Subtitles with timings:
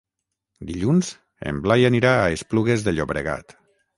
[0.69, 1.09] Dilluns
[1.51, 3.57] en Blai anirà a Esplugues de Llobregat.